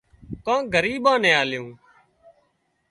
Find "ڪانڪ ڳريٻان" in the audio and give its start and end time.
0.45-1.17